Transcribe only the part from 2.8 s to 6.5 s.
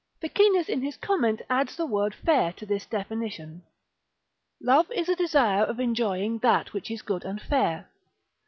definition. Love is a desire of enjoying